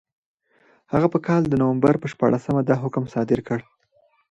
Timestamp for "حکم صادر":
2.83-3.39